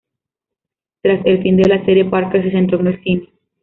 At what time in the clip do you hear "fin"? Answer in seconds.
1.43-1.57